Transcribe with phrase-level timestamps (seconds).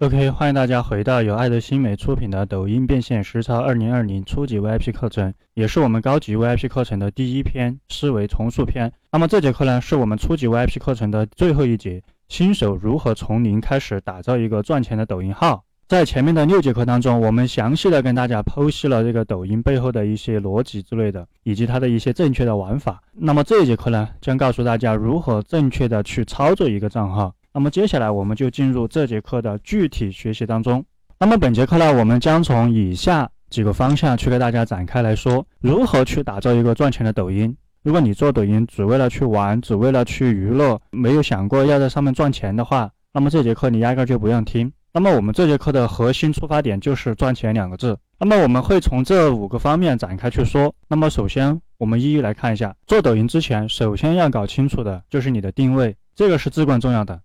[0.00, 8.92] OK，欢迎大家回到由爱德新媒出品的抖音变现实操二零二零初级 VIP 课程，也是我们高级 VIP 课程的第一篇思维重塑篇。
[9.10, 15.64] 那么这节课呢，是我们初级 VIP 课程的最后一节，新手如何从零开始打造一个赚钱的抖音号。
[15.88, 23.02] 在前面的六节课当中，我们详细的跟大家剖析了这个抖音背后的一些逻辑之类的，以及它的一些正确的玩法。
[23.14, 27.34] 那么这一节课呢，将告诉大家如何正确的去操作一个账号。
[27.58, 30.84] 那么接下来我们就进入这节课的具体学习当中。
[31.18, 37.52] 那么本节课呢，我们将从以下几个方向去给大家展开来说，如何去打造一个赚钱的抖音。
[37.82, 44.72] 如果你做抖音只为了去玩，只为了去娱乐，没有想过要在上面赚钱的话，那么这节课你压根就不用听。
[44.92, 47.98] 那么我们这节课的核心出发点就是赚钱两个字。
[48.20, 50.72] 那么我们会从这五个方面展开去说。
[50.86, 57.20] 那么首先我们一一来看一下，做抖音之前，首先要搞清楚的就是你的定位，这个是至关重要的。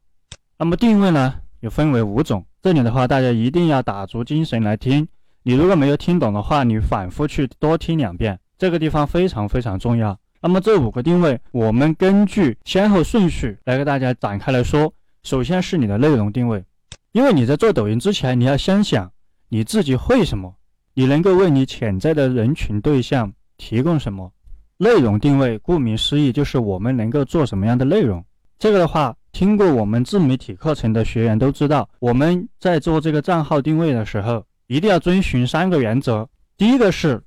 [0.63, 2.45] 那么定位呢，又分为五种。
[2.62, 5.05] 这里的话，大家一定要打足精神来听。
[5.41, 10.18] 你如果没有听懂的话，你反复去多听两遍，这个地方非常非常重要。
[10.40, 14.93] 那么这五个定位，我们根据先后顺序来给大家展开来说。
[15.23, 16.63] 首先是你的内容定位，
[17.12, 19.12] 因为你在做抖音之前，你要先想
[19.49, 20.55] 你自己会什么，
[20.93, 24.32] 你能够为你潜在的人群对象提供什么。
[24.77, 28.23] 内容定位，顾名思义，就是我们能够做什么样的内容。
[28.57, 29.13] 这个的话。
[29.34, 36.29] 听过我们自媒体课程的学员都知道，我们在做这个账号定位的时候，一定要遵循三个原则。
[36.55, 37.20] 第一个是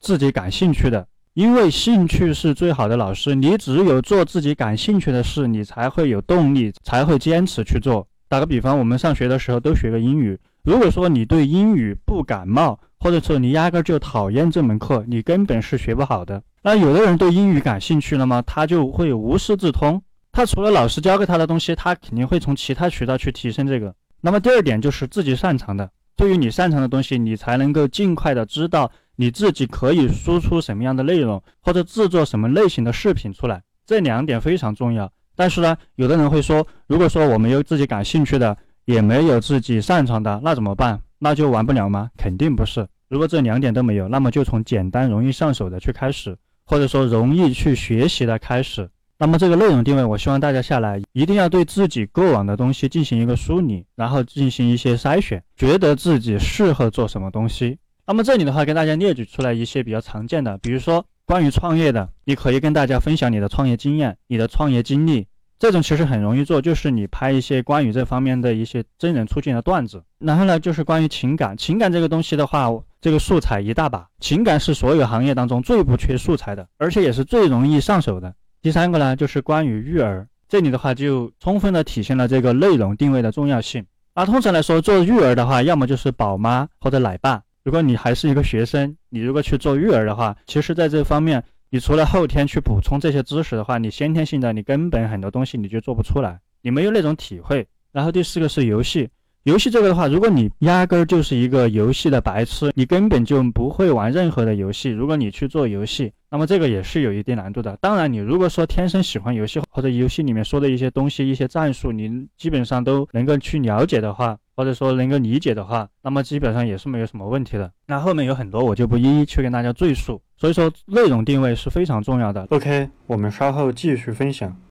[0.00, 3.36] 自己感兴趣的，因为兴趣是最好的老师。
[3.36, 8.04] 你只有做自己感兴趣的事，你才会有动力，才会坚持去做。
[8.28, 16.42] 打个比方，我们上学的时候都学个英语，如果说你对英语不感冒，或者说你压根就讨厌这门课，你根本是学不好的。
[16.64, 18.42] 那有的人对英语感兴趣了吗？
[18.44, 20.02] 他就会无师自通。
[20.32, 23.94] 他除了老师教给他的东西，他肯定会从其他渠道去提升这个。
[24.22, 33.62] 那么第二点就是自己擅长的，对于你擅长的东西，你才能够尽快的知道你自己可以输出什么样的内容，或者制作什么类型的视频出来。
[33.84, 35.12] 这两点非常重要。
[35.36, 40.98] 但是呢，有的人会说，如果说我没有自己感兴趣的，也没有自己擅长的，那怎么办？
[41.18, 42.10] 那就玩不了吗？
[42.16, 42.86] 肯定不是。
[43.08, 48.88] 如果这两点都没有，那么就从简单容易上手的去开始，或者说容易去学习的开始。
[49.22, 57.78] 那么这个内容定位，我希望大家下来一定要对自己过往的东西进行一个梳理，然后进行一些筛选，觉得自己适合做什么东西。
[58.04, 70.02] 那么这里的话，跟大家列举出来一些比较常见的，比如说关于创业的，你可以跟大家分享你的创业经验、你的创业经历，这种其实很容易做，就是你拍一些关于这方面的一些真人出镜的段子。
[70.18, 72.68] 然后呢，就是关于情感，情感这个东西的话，
[73.00, 78.34] 这个素材一大把，情感是所有行业当中最不缺素材的，而且也是最容易上手的。
[78.62, 83.84] 第三个呢，就是关于育儿，这里的话就充分的体现了这个内容定位的重要性。
[84.14, 87.42] 那通常来说，做育儿的话，要么就是宝妈或者奶爸。
[87.64, 97.66] 如果你还是一个学生，你如果去做育儿的话，其实在这方面，你除了后天去补充这些知识的话，你先天性的你根本很多东西你就做不出来，你没有那种体会。
[97.90, 99.08] 然后第四个是游戏。
[99.44, 104.88] 游戏这个的话，如果你压根儿就是一个游戏的白痴，你根本就不会玩任何的游戏。
[104.88, 107.76] 如果你去做游戏，那么这个也是有一定难度的。
[107.80, 117.68] 当然，你如果说天生喜欢游戏，或者游戏里面说的一些东西、一些战术，你基本上都能够去了解的话，或者说能够理解的话，那么基本上也是没有什么问题的。
[117.88, 120.22] 那后面有很多我就不一一去跟大家赘述。
[120.36, 122.46] 所以说，内容定位是非常重要的。
[122.50, 124.56] OK，我们稍后继续分享。